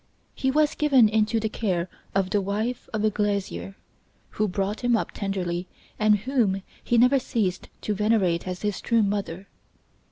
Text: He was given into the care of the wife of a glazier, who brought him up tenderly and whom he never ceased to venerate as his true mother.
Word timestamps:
He 0.33 0.49
was 0.49 0.73
given 0.73 1.07
into 1.07 1.39
the 1.39 1.47
care 1.47 1.87
of 2.15 2.31
the 2.31 2.41
wife 2.41 2.89
of 2.91 3.03
a 3.03 3.11
glazier, 3.11 3.75
who 4.29 4.47
brought 4.47 4.83
him 4.83 4.97
up 4.97 5.11
tenderly 5.11 5.67
and 5.99 6.17
whom 6.25 6.63
he 6.83 6.97
never 6.97 7.19
ceased 7.19 7.69
to 7.81 7.93
venerate 7.93 8.47
as 8.47 8.63
his 8.63 8.81
true 8.81 9.03
mother. 9.03 9.47